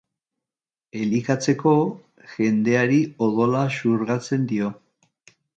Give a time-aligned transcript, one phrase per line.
[1.01, 1.73] Elikatzeko
[2.37, 4.73] jendeari odola xurgatzen dio.